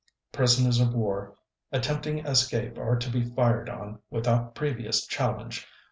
Prisoners 0.33 0.79
of 0.79 0.95
war 0.95 1.35
attempting 1.71 2.17
escape 2.25 2.75
are 2.79 2.95
to 2.97 3.07
be 3.07 3.23
fired 3.23 3.69
on 3.69 3.99
without 4.09 4.55
previous 4.55 5.05
challenge. 5.05 5.67